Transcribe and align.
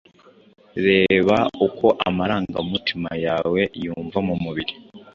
Reba 0.87 1.37
uko 1.65 1.85
amarangamutima 2.07 3.09
yawe 3.25 3.61
yumva 3.83 4.17
mumubiri 4.27 4.73